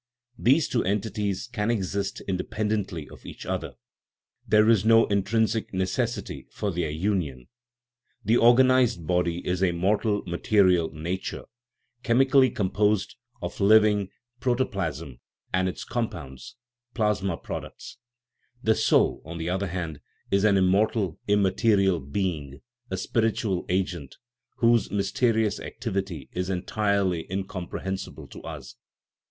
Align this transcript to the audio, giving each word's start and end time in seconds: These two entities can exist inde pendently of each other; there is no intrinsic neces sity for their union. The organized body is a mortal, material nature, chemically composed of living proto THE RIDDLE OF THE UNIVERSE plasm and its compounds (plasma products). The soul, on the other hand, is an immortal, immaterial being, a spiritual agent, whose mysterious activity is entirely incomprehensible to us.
These 0.39 0.67
two 0.67 0.83
entities 0.83 1.45
can 1.51 1.69
exist 1.69 2.23
inde 2.27 2.49
pendently 2.49 3.07
of 3.11 3.23
each 3.23 3.45
other; 3.45 3.73
there 4.47 4.67
is 4.67 4.83
no 4.83 5.05
intrinsic 5.05 5.71
neces 5.73 6.17
sity 6.19 6.51
for 6.51 6.71
their 6.71 6.89
union. 6.89 7.49
The 8.25 8.35
organized 8.37 9.05
body 9.05 9.45
is 9.45 9.61
a 9.61 9.73
mortal, 9.73 10.23
material 10.25 10.91
nature, 10.91 11.43
chemically 12.01 12.49
composed 12.49 13.15
of 13.43 13.61
living 13.61 14.09
proto 14.39 14.63
THE 14.63 14.65
RIDDLE 14.65 14.65
OF 14.65 14.69
THE 14.71 14.73
UNIVERSE 14.79 14.95
plasm 14.97 15.19
and 15.53 15.69
its 15.69 15.83
compounds 15.83 16.55
(plasma 16.95 17.37
products). 17.37 17.99
The 18.63 18.73
soul, 18.73 19.21
on 19.23 19.37
the 19.37 19.51
other 19.51 19.67
hand, 19.67 19.99
is 20.31 20.43
an 20.45 20.57
immortal, 20.57 21.19
immaterial 21.27 21.99
being, 21.99 22.61
a 22.89 22.97
spiritual 22.97 23.67
agent, 23.69 24.17
whose 24.55 24.89
mysterious 24.89 25.59
activity 25.59 26.27
is 26.31 26.49
entirely 26.49 27.31
incomprehensible 27.31 28.25
to 28.29 28.41
us. 28.41 28.73